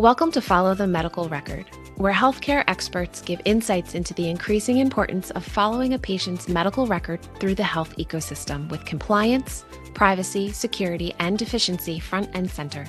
[0.00, 1.66] Welcome to Follow the Medical Record,
[1.96, 7.20] where healthcare experts give insights into the increasing importance of following a patient's medical record
[7.38, 12.86] through the health ecosystem with compliance, privacy, security, and efficiency front and center.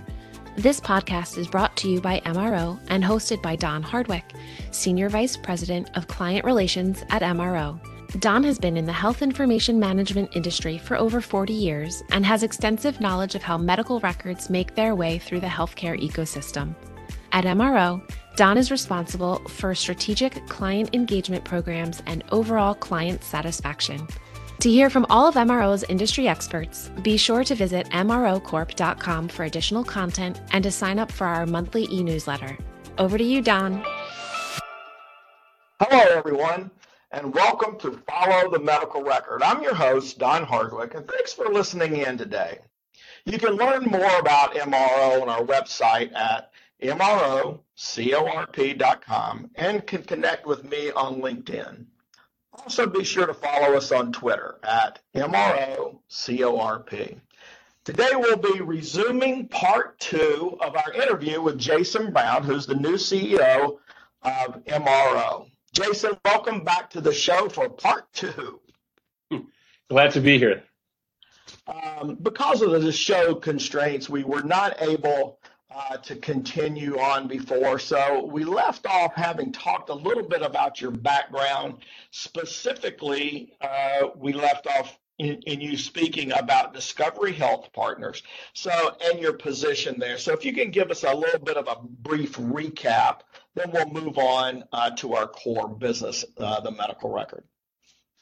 [0.56, 4.32] This podcast is brought to you by MRO and hosted by Don Hardwick,
[4.72, 7.78] Senior Vice President of Client Relations at MRO.
[8.22, 12.42] Don has been in the health information management industry for over 40 years and has
[12.42, 16.74] extensive knowledge of how medical records make their way through the healthcare ecosystem.
[17.34, 18.02] At MRO,
[18.36, 24.08] Don is responsible for strategic client engagement programs and overall client satisfaction.
[24.60, 29.84] To hear from all of MRO's industry experts, be sure to visit MROcorp.com for additional
[29.84, 32.58] content and to sign up for our monthly e newsletter.
[32.98, 33.84] Over to you, Don.
[35.80, 36.70] Hello, everyone
[37.14, 39.44] and welcome to Follow the Medical Record.
[39.44, 42.60] I'm your host, Don Hardwick, and thanks for listening in today.
[43.26, 47.62] You can learn more about MRO on our website at mrocorp.com
[49.56, 51.86] and can connect with me on LinkedIn.
[52.54, 56.02] Also, be sure to follow us on Twitter at mrocorp.
[57.84, 62.94] Today, we'll be resuming part two of our interview with Jason Brown, who's the new
[62.94, 63.80] CEO
[64.22, 65.50] of MRO.
[65.74, 68.60] Jason, welcome back to the show for part two.
[69.90, 70.64] Glad to be here.
[71.68, 75.40] Um, because of the show constraints, we were not able
[75.74, 77.80] uh, to continue on before.
[77.80, 81.76] So we left off having talked a little bit about your background.
[82.12, 88.24] Specifically, uh, we left off in, in, you speaking about Discovery Health Partners.
[88.54, 88.72] So,
[89.06, 90.18] and your position there.
[90.18, 93.20] So, if you can give us a little bit of a brief recap,
[93.54, 97.44] then we'll move on uh, to our core business, uh, the medical record.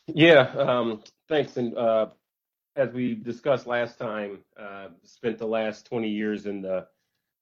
[0.07, 1.55] Yeah, um, thanks.
[1.55, 2.07] And uh,
[2.75, 6.87] as we discussed last time, uh, spent the last 20 years in the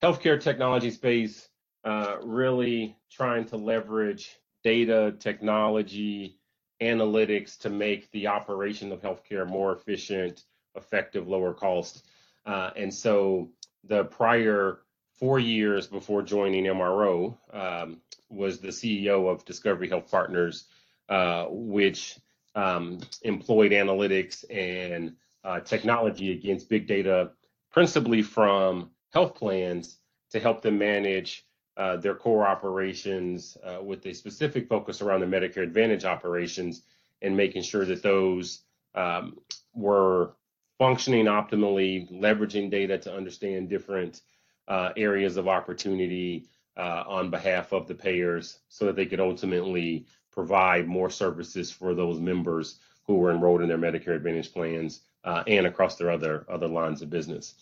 [0.01, 1.49] healthcare technology space,
[1.83, 6.37] uh, really trying to leverage data, technology,
[6.81, 10.43] analytics to make the operation of healthcare more efficient,
[10.75, 12.05] effective, lower cost.
[12.45, 13.49] Uh, and so
[13.83, 14.79] the prior
[15.19, 20.65] four years before joining MRO um, was the CEO of Discovery Health Partners,
[21.09, 22.19] uh, which
[22.53, 27.31] um, employed analytics and uh, technology against big data,
[27.71, 29.97] principally from health plans
[30.31, 31.45] to help them manage
[31.77, 36.81] uh, their core operations uh, with a specific focus around the Medicare Advantage operations
[37.21, 38.61] and making sure that those
[38.95, 39.37] um,
[39.73, 40.33] were
[40.77, 44.21] functioning optimally, leveraging data to understand different
[44.67, 46.47] uh, areas of opportunity
[46.77, 51.95] uh, on behalf of the payers so that they could ultimately provide more services for
[51.95, 56.45] those members who were enrolled in their Medicare Advantage plans uh, and across their other
[56.49, 57.55] other lines of business.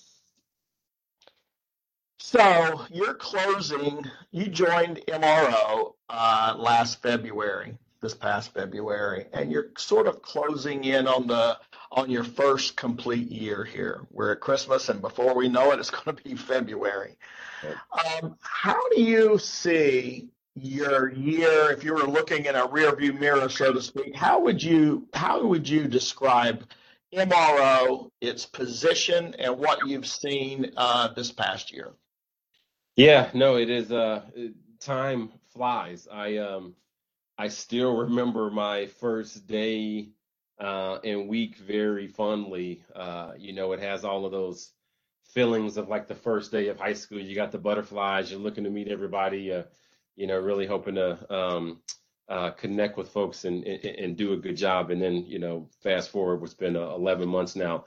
[2.17, 4.03] So you're closing.
[4.31, 11.07] You joined MRO uh, last February, this past February, and you're sort of closing in
[11.07, 11.57] on the
[11.91, 14.07] on your first complete year here.
[14.11, 17.17] We're at Christmas, and before we know it, it's going to be February.
[18.21, 23.49] Um, how do you see your year if you were looking in a rearview mirror,
[23.49, 24.15] so to speak?
[24.15, 26.65] How would you how would you describe
[27.13, 31.93] MRO, its position, and what you've seen uh, this past year?
[32.95, 33.91] Yeah, no, it is.
[33.91, 34.23] Uh,
[34.79, 36.07] time flies.
[36.11, 36.75] I um,
[37.37, 40.09] I still remember my first day
[40.59, 42.83] uh, and week very fondly.
[42.95, 44.71] Uh, you know, it has all of those
[45.25, 47.19] feelings of like the first day of high school.
[47.19, 48.31] You got the butterflies.
[48.31, 49.51] You're looking to meet everybody.
[49.53, 49.63] Uh,
[50.15, 51.81] you know, really hoping to um,
[52.29, 54.91] uh, connect with folks and, and, and do a good job.
[54.91, 57.85] And then, you know, fast forward, it's been uh, 11 months now,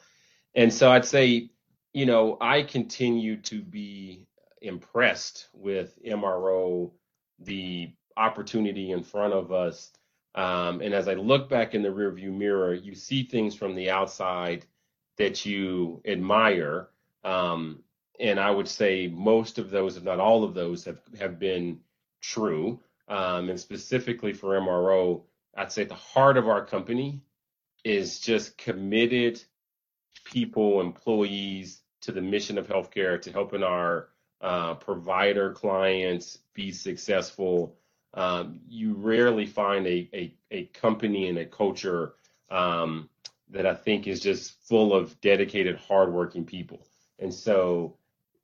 [0.55, 1.51] and so I'd say,
[1.95, 4.27] you know, I continue to be
[4.63, 6.91] impressed with MRO,
[7.39, 9.93] the opportunity in front of us.
[10.35, 13.91] Um, and as I look back in the rearview mirror, you see things from the
[13.91, 14.67] outside
[15.17, 16.89] that you admire.
[17.25, 17.83] Um,
[18.21, 21.81] and I would say most of those, if not all of those, have, have been
[22.21, 22.81] true.
[23.09, 25.23] Um, and specifically for MRO,
[25.57, 27.23] I'd say the heart of our company
[27.85, 29.43] is just committed
[30.25, 34.09] people, employees to the mission of healthcare, to helping our
[34.41, 37.77] uh, provider clients be successful.
[38.15, 42.15] Um, you rarely find a, a, a, company and a culture
[42.51, 43.09] um,
[43.51, 46.87] that I think is just full of dedicated, hardworking people.
[47.19, 47.97] And so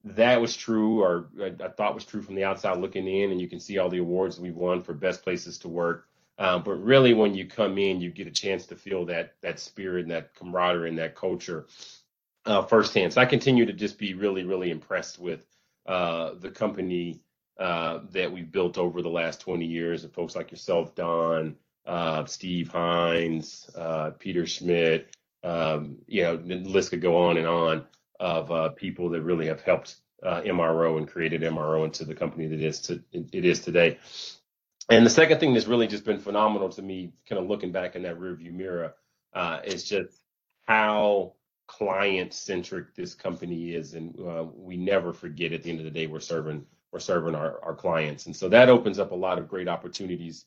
[0.05, 3.41] that was true, or I, I, thought was true from the outside looking in, and
[3.41, 6.09] you can see all the awards we've won for best places to work.
[6.39, 9.61] Um, but really, when you come in, you get a chance to feel that that
[9.61, 11.67] spirit and that camaraderie and that culture
[12.45, 13.13] uh, firsthand.
[13.13, 15.47] So I continue to just be really, really impressed with
[15.87, 17.21] uh, the company
[17.59, 22.25] uh, that we've built over the last 20 years of folks like yourself, Don, uh,
[22.25, 27.85] Steve Hines, uh, Peter Schmidt, um, you know, the list could go on and on
[28.19, 33.45] of people that really have helped MRO and created MRO into the company that it
[33.45, 33.99] is today.
[34.89, 37.95] And the second thing that's really just been phenomenal to me, kind of looking back
[37.95, 38.95] in that rearview mirror,
[39.65, 40.19] is just
[40.63, 41.35] how
[41.67, 43.95] client-centric this company is.
[43.95, 47.35] And uh, we never forget at the end of the day, we're serving we're serving
[47.35, 48.27] our our clients.
[48.27, 50.45] And so that opens up a lot of great opportunities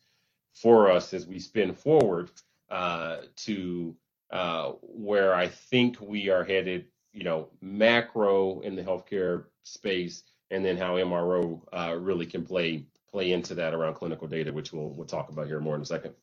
[0.53, 2.31] for us as we spin forward
[2.69, 3.95] uh, to
[4.31, 10.65] uh, where I think we are headed, you know, macro in the healthcare space, and
[10.65, 11.61] then how MRO
[12.03, 15.59] really can play play into that around clinical data, which we'll we'll talk about here
[15.59, 16.13] more in a second.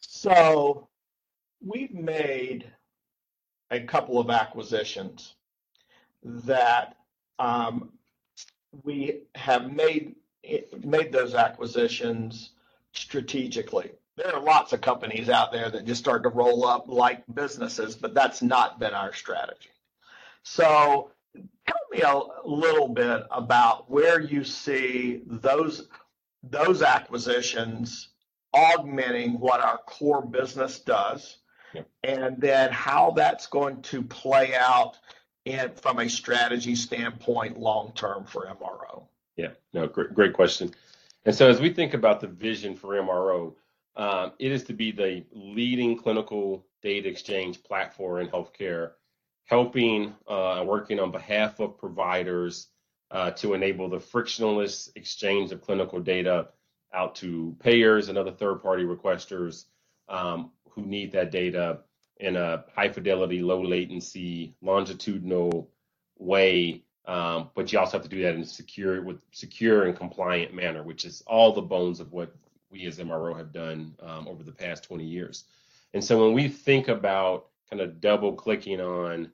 [0.00, 0.88] So
[1.60, 2.70] we've made
[3.70, 5.34] a couple of acquisitions
[6.22, 6.96] that
[7.38, 7.90] um,
[8.84, 10.14] we have made
[11.12, 12.50] those acquisitions
[12.92, 13.90] strategically.
[14.16, 17.94] There are lots of companies out there that just start to roll up like businesses,
[17.94, 19.70] but that's not been our strategy.
[20.42, 21.12] So
[21.66, 25.86] tell me a little bit about where you see those
[26.82, 28.08] acquisitions
[28.52, 31.38] augmenting what our core business does,
[32.02, 34.98] and then how that's going to play out
[35.76, 39.06] from a strategy standpoint long term for MRO.
[39.36, 39.50] Yeah.
[39.72, 40.72] No, great question.
[41.24, 43.54] And so as we think about the vision for MRO,
[43.96, 48.92] um, it is to be the leading clinical data exchange platform in healthcare,
[49.44, 52.68] helping uh, and working on behalf of providers
[53.10, 56.48] uh, to enable the frictionless exchange of clinical data
[56.94, 59.64] out to payers and other third-party requesters
[60.08, 61.80] um, who need that data
[62.18, 65.70] in a high-fidelity, low-latency, longitudinal
[66.18, 66.82] way.
[67.06, 71.04] Um, but you also have to do that in a secure and compliant manner, which
[71.04, 72.34] is all the bones of what
[72.70, 75.44] we as MRO have done um, over the past 20 years.
[75.94, 79.30] And so when we think about kind of double-clicking on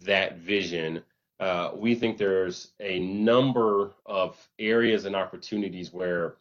[0.00, 1.02] that vision,
[1.38, 6.36] uh, we think there's a number of areas and opportunities where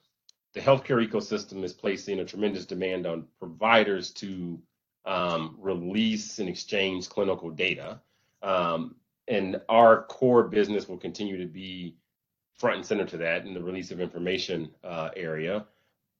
[0.55, 4.57] the healthcare ecosystem is placing a tremendous demand on providers to
[5.05, 7.99] um, release and exchange clinical data.
[8.41, 8.95] Um,
[9.27, 11.97] and our core business will continue to be
[12.57, 15.65] front and center to that in the release of information uh, area.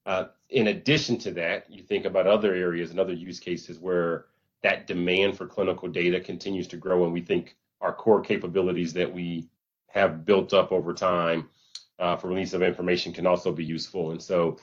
[0.06, 4.26] Uh, in addition to that, you think about other areas and other use cases where
[4.64, 9.12] that demand for clinical data continues to grow, and we think our core capabilities that
[9.12, 9.48] we
[9.88, 11.48] have built up over time
[11.98, 14.12] Uh, for release of information can also be useful.
[14.12, 14.58] And so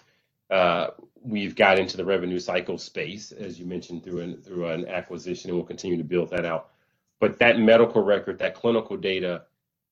[0.50, 0.88] uh,
[1.22, 5.48] we've got into the revenue cycle space, as you mentioned, through an through an acquisition,
[5.48, 6.70] and we'll continue to build that out.
[7.20, 9.44] But that medical record, that clinical data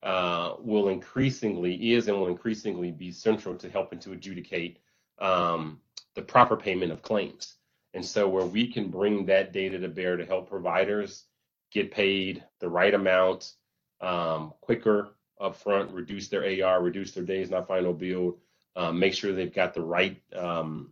[0.03, 4.79] uh, will increasingly is and will increasingly be central to helping to adjudicate
[5.19, 5.79] um,
[6.15, 7.55] the proper payment of claims.
[7.93, 11.25] And so where we can bring that data to bear to help providers
[11.71, 13.53] get paid the right amount
[14.01, 15.09] um, quicker
[15.41, 18.37] upfront, reduce their AR, reduce their days not final billed,
[18.75, 20.91] um, make sure they've got the right um,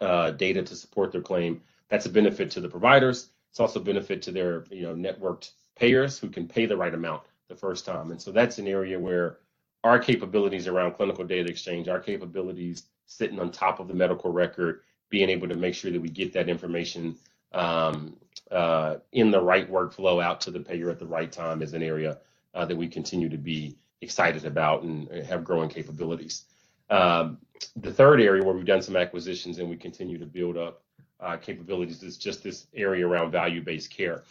[0.00, 3.30] uh, data to support their claim, that's a benefit to the providers.
[3.50, 6.94] It's also a benefit to their you know networked payers who can pay the right
[6.94, 8.10] amount the first time.
[8.10, 9.38] And so that's an area where
[9.84, 14.82] our capabilities around clinical data exchange, our capabilities sitting on top of the medical record,
[15.08, 17.16] being able to make sure that we get that information
[17.52, 18.16] um,
[18.50, 21.82] uh, in the right workflow out to the payer at the right time is an
[21.82, 22.18] area
[22.54, 26.44] uh, that we continue to be excited about and have growing capabilities.
[26.90, 27.38] Um,
[27.76, 30.82] the third area where we've done some acquisitions and we continue to build up
[31.20, 34.22] uh, capabilities is just this area around value-based care.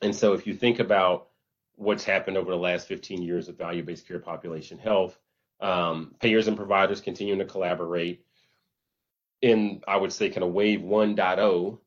[0.00, 1.28] And so if you think about
[1.76, 5.18] what's happened over the last 15 years of value-based care population health,
[5.60, 8.24] um, payers and providers continuing to collaborate.
[9.40, 11.78] In, I would say, kind of wave 1.0,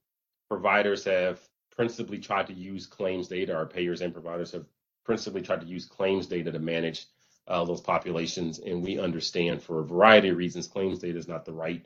[0.50, 1.39] providers have
[1.75, 3.53] principally tried to use claims data.
[3.53, 4.65] Our payers and providers have
[5.03, 7.08] principally tried to use claims data to manage
[7.48, 8.60] uh, those populations.
[8.60, 11.86] And we understand for a variety of reasons, claims data is not the right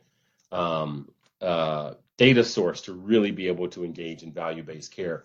[0.52, 1.10] um,
[1.42, 5.24] uh, data source to really be able to engage in value-based care.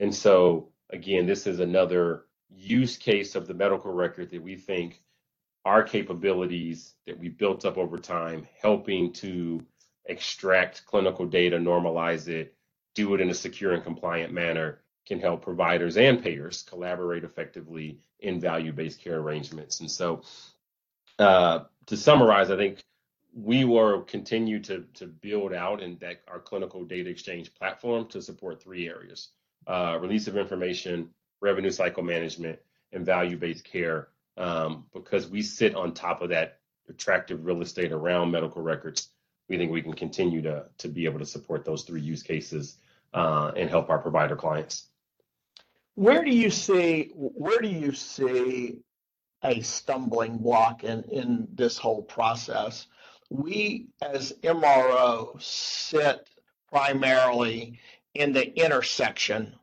[0.00, 5.02] And so, again, this is another use case of the medical record that we think
[5.64, 9.62] our capabilities that we built up over time, helping to
[10.06, 12.54] extract clinical data, normalize it,
[12.94, 17.98] do it in a secure and compliant manner, can help providers and payers collaborate effectively
[18.20, 19.80] in value-based care arrangements.
[19.80, 20.22] And so
[21.18, 22.84] to summarize, I think
[23.34, 28.22] we will continue to to build out and that our clinical data exchange platform to
[28.22, 29.30] support three areas:
[29.66, 31.10] release of information,
[31.40, 32.58] revenue cycle management,
[32.92, 38.30] and value-based care um, because we sit on top of that attractive real estate around
[38.30, 39.10] medical records.
[39.48, 42.76] We think we can continue to to be able to support those three use cases
[43.14, 44.88] uh, and help our provider clients.
[45.98, 48.82] Where do you see where do you see
[49.42, 52.86] a stumbling block in in this whole process?
[53.30, 56.28] We as MRO sit
[56.70, 57.80] primarily
[58.14, 59.56] in the intersection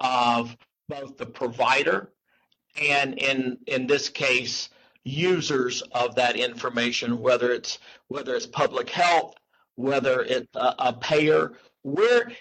[0.00, 0.56] of
[0.88, 2.10] both the provider
[2.80, 4.70] and in in this case
[5.04, 9.34] users of that information whether it's whether it's public health
[9.74, 12.32] whether it's a, a payer where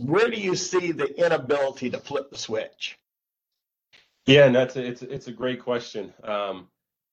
[0.00, 2.98] where do you see the inability to flip the switch?
[4.26, 6.12] Yeah and that's a, it's it's a great question.
[6.22, 6.68] Um,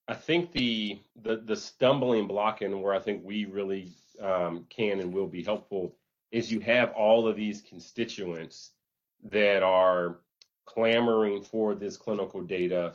[0.07, 3.91] i think the the the stumbling block and where i think we really
[4.21, 5.95] um, can and will be helpful
[6.31, 8.71] is you have all of these constituents
[9.31, 10.17] that are
[10.65, 12.93] clamoring for this clinical data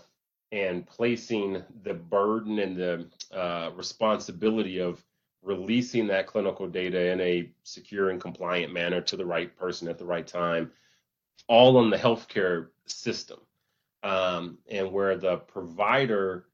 [0.50, 5.02] and placing the burden and the uh, responsibility of
[5.42, 9.99] releasing that clinical data in a secure and compliant manner to the right person at
[9.99, 10.70] the right time,
[11.49, 13.40] all on the healthcare system.
[14.04, 16.46] Um, and where the provider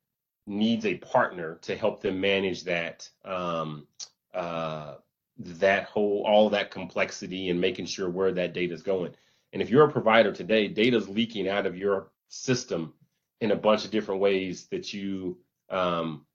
[0.47, 3.87] needs a partner to help them manage that um,
[4.35, 4.95] uh,
[5.39, 9.15] that whole all that complexity and making sure where that data is going.
[9.53, 12.93] And if you're a provider today, data is leaking out of your system
[13.41, 15.39] in a bunch of different ways that you
[15.71, 16.27] um,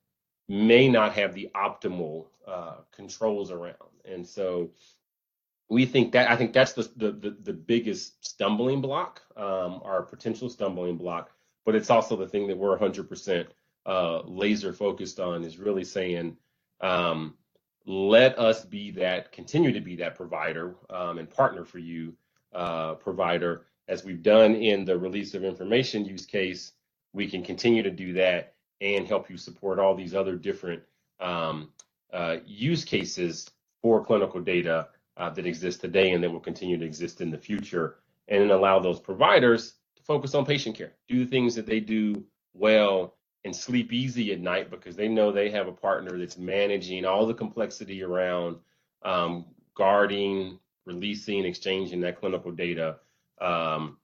[0.47, 3.75] may not have the optimal uh, controls around.
[4.05, 4.71] And so
[5.69, 10.49] we think that I think that's the the the, biggest stumbling block, um, our potential
[10.49, 11.31] stumbling block.
[11.65, 13.47] But it's also the thing that we're 100%
[13.85, 16.35] uh, laser focused on is really saying,
[16.81, 17.35] um,
[17.85, 22.13] let us be that, continue to be that provider um, and partner for you
[22.53, 26.73] uh, provider, as we've done in the release of information use case,
[27.13, 28.52] we can continue to do that
[28.83, 30.83] and help you support all these other different
[31.19, 31.71] um,
[32.11, 33.49] uh, use cases
[33.81, 37.37] for clinical data uh, that exist today and that will continue to exist in the
[37.37, 37.97] future,
[38.27, 42.23] and allow those providers to focus on patient care, do the things that they do
[42.53, 47.05] well, and sleep easy at night because they know they have a partner that's managing
[47.05, 48.57] all the complexity around
[49.03, 52.97] um, guarding, releasing, exchanging that clinical data
[53.41, 53.97] um,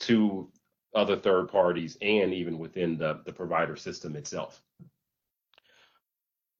[0.00, 0.50] to
[0.94, 4.62] other third parties and even within the, the provider system itself.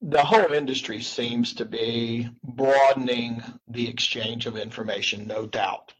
[0.03, 5.95] The whole industry seems to be broadening the exchange of information, no doubt.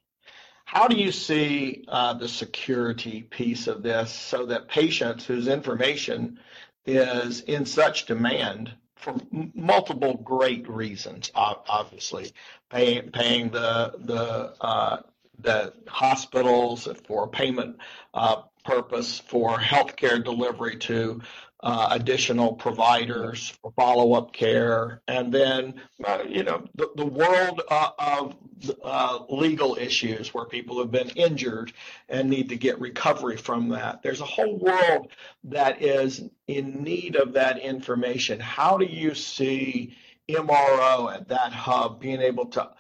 [0.67, 6.41] How do you see uh, the security piece of this so that patients whose information
[6.85, 12.33] is in such demand for multiple great reasons, obviously,
[12.71, 15.03] paying paying the the uh,
[15.41, 17.77] the hospitals for payment
[18.15, 21.21] uh, purpose for healthcare delivery to
[21.61, 25.75] uh, additional providers for follow-up care, and then
[26.05, 28.37] uh, you know the, the world uh, of
[28.85, 31.73] uh, legal issues where people have been injured
[32.09, 34.03] and need to get recovery from that.
[34.03, 35.09] There's a whole world
[35.45, 38.39] that is in need of that information.
[38.39, 39.97] How do you see
[40.29, 42.71] MRO at that hub being able to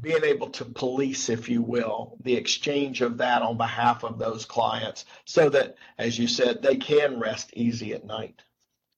[0.00, 4.44] being able to police, if you will, the exchange of that on behalf of those
[4.44, 8.42] clients so that, as you said, they can rest easy at night?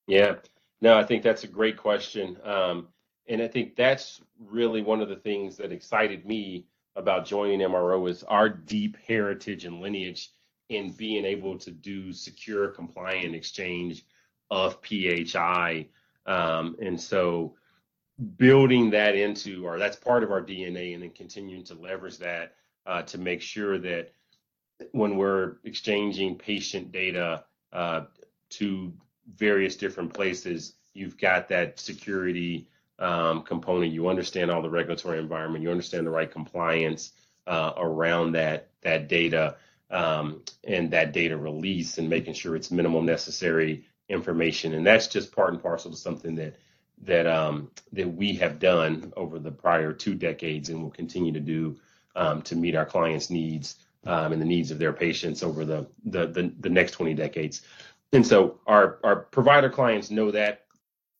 [0.08, 0.34] Yeah,
[0.80, 2.36] no, I think that's a great question.
[2.42, 2.88] Um,
[3.28, 6.66] and I think that's really one of the things that excited me
[6.96, 10.30] about joining MRO is our deep heritage and lineage
[10.68, 14.04] in being able to do secure, compliant exchange
[14.50, 15.88] of PHI.
[16.26, 17.54] Um, and so
[18.22, 22.54] building that into, or that's part of our DNA, and then continuing to leverage that
[22.86, 24.12] uh, to make sure that
[24.92, 28.02] when we're exchanging patient data uh,
[28.50, 28.92] to
[29.36, 33.92] various different places, you've got that security um, component.
[33.92, 35.62] You understand all the regulatory environment.
[35.62, 37.12] You understand the right compliance
[37.46, 39.56] uh, around that that data
[39.90, 44.74] um, and that data release, and making sure it's minimal necessary information.
[44.74, 46.56] And that's just part and parcel to something that
[47.02, 51.40] that um, that we have done over the prior two decades and will continue to
[51.40, 51.76] do
[52.14, 55.86] um, to meet our clients' needs um, and the needs of their patients over the,
[56.04, 57.62] the the, the next 20 decades.
[58.12, 60.66] And so our our provider clients know that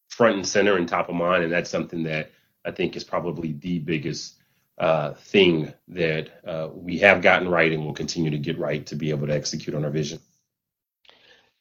[0.09, 2.31] front and center and top of mind, and that's something that
[2.65, 4.35] I think is probably the biggest
[4.79, 8.97] uh, thing that uh, we have gotten right and will continue to get right to
[8.97, 10.19] be able to execute on our vision.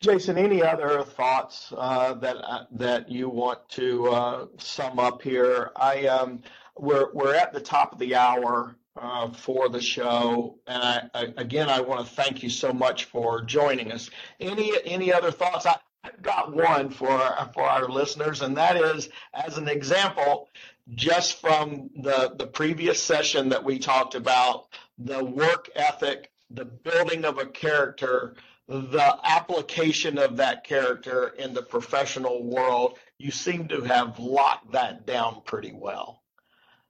[0.01, 5.71] Jason, any other thoughts uh, that uh, that you want to uh, sum up here?
[5.75, 6.41] I um,
[6.77, 10.57] we're we're at the top of the hour, uh, for the show.
[10.67, 14.09] And I, I, again, I want to thank you so much for joining us.
[14.39, 15.65] Any any other thoughts?
[15.65, 17.19] I, I've got one for
[17.53, 20.49] for our listeners, and that is, as an example,
[20.95, 24.67] just from the the previous session that we talked about,
[24.97, 28.35] the work ethic, the building of a character,
[28.71, 32.97] the application of that character in the professional world.
[33.17, 36.23] You seem to have locked that down pretty well.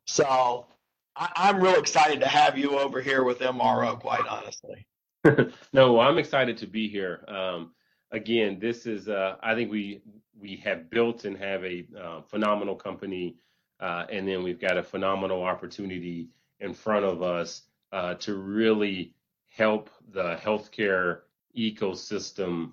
[0.06, 0.68] So
[1.16, 4.86] I, am real excited to have you over here with MRO, quite honestly.
[5.74, 7.26] no, I'm excited to be here.
[7.28, 7.72] Um,
[8.12, 10.02] again, this is uh, I think we
[10.40, 13.38] we have built and have a uh, phenomenal company,
[13.80, 19.16] uh, and then we've got a phenomenal opportunity in front of us uh, to really
[19.48, 21.22] help the healthcare
[21.58, 22.72] ecosystem